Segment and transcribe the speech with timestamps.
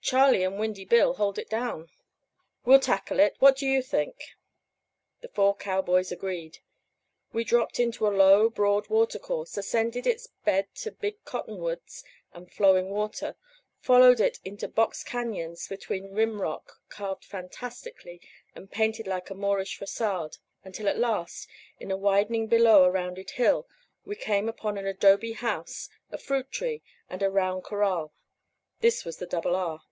[0.00, 1.90] Charley and Windy Bill hold it down.
[2.64, 3.36] We'll tackle it.
[3.40, 4.16] What do you think?"
[5.20, 6.60] The four cowboys agreed.
[7.34, 12.88] We dropped into a low, broad watercourse, ascended its bed to big cottonwoods and flowing
[12.88, 13.36] water,
[13.80, 18.18] followed it into box cañons between rim rock carved fantastically
[18.54, 21.46] and painted like a Moorish façade, until at last
[21.78, 23.68] in a widening below a rounded hill,
[24.06, 28.14] we came upon an adobe house, a fruit tree, and a round corral.
[28.80, 29.82] This was the Double R.